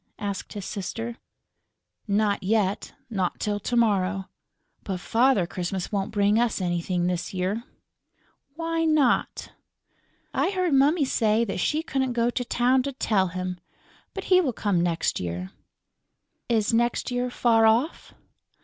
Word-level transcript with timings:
asked 0.17 0.53
his 0.53 0.65
sister. 0.65 1.19
"Not 2.07 2.41
yet; 2.41 2.95
not 3.11 3.39
till 3.39 3.59
to 3.59 3.75
morrow. 3.75 4.29
But 4.83 4.99
Father 4.99 5.45
Christmas 5.45 5.91
won't 5.91 6.09
bring 6.09 6.39
us 6.39 6.59
anything 6.59 7.05
this 7.05 7.35
year." 7.35 7.65
"Why 8.55 8.83
not?" 8.83 9.51
"I 10.33 10.49
heard 10.49 10.73
Mummy 10.73 11.05
say 11.05 11.45
that 11.45 11.59
she 11.59 11.83
couldn't 11.83 12.13
go 12.13 12.31
to 12.31 12.43
town 12.43 12.81
to 12.81 12.93
tell 12.93 13.27
him. 13.27 13.59
But 14.15 14.23
he 14.33 14.41
will 14.41 14.53
come 14.53 14.81
next 14.81 15.19
year." 15.19 15.51
"Is 16.49 16.73
next 16.73 17.11
year 17.11 17.29
far 17.29 17.67
off?" 17.67 18.15